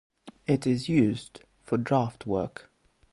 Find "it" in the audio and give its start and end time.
0.47-0.65